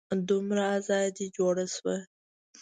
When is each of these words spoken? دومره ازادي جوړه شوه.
دومره 0.29 0.63
ازادي 0.77 1.25
جوړه 1.37 1.65
شوه. 1.75 1.97